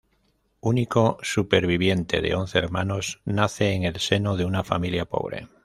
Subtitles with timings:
[0.61, 5.47] Único superviviente de once hermanos, nace en el seno de una familia pobre.